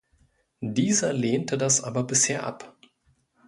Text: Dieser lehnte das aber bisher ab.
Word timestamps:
Dieser 0.63 1.13
lehnte 1.13 1.59
das 1.59 1.83
aber 1.83 2.01
bisher 2.03 2.43
ab. 2.47 2.75